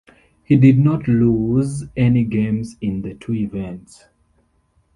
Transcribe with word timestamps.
He 0.43 0.55
did 0.55 0.79
not 0.79 1.07
lose 1.07 1.83
any 1.95 2.23
games 2.23 2.75
in 2.81 3.03
the 3.03 3.13
two 3.13 3.35
events. 3.35 4.05